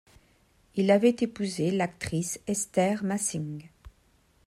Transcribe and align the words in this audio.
Il 0.73 0.89
avait 0.89 1.15
épousé 1.19 1.69
l'actrice 1.69 2.39
Esther 2.47 3.03
Masing. 3.03 3.69